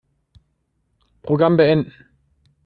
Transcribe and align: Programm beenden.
Programm 1.21 1.57
beenden. 1.57 1.93